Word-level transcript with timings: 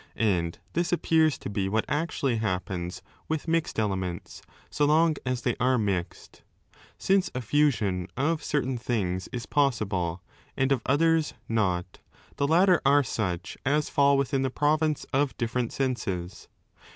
And 0.15 0.57
this 0.73 0.91
appears 0.91 1.37
to 1.37 1.47
be 1.47 1.69
what 1.69 1.85
actually 1.87 2.37
happens 2.37 3.03
with 3.27 3.47
mixed 3.47 3.77
elements, 3.77 4.41
so 4.71 4.85
long 4.85 5.15
as 5.27 5.43
they 5.43 5.55
are 5.59 5.77
mixed. 5.77 6.41
Since 6.97 7.29
5 7.29 7.35
a 7.35 7.45
fusion 7.45 8.07
of 8.17 8.43
certain 8.43 8.79
things 8.79 9.29
is 9.31 9.45
possible 9.45 10.23
and 10.57 10.71
of 10.71 10.81
others 10.87 11.35
not, 11.47 11.99
the 12.37 12.47
latter 12.47 12.81
are 12.83 13.03
such 13.03 13.59
as 13.63 13.89
fall 13.91 14.17
within 14.17 14.41
the 14.41 14.49
province 14.49 15.05
of 15.13 15.37
different 15.37 15.71
senses. 15.71 16.47